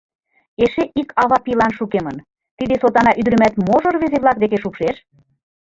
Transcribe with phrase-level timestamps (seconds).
[0.63, 2.17] —Эше ик ава пийлан шукемын,
[2.57, 4.95] тиде сотана ӱдырымат можо рвезе-влак деке шупшеш?